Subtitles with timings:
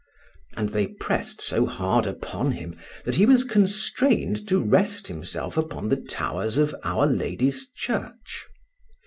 [0.57, 5.89] And they pressed so hard upon him that he was constrained to rest himself upon
[5.89, 8.47] the towers of Our Lady's Church.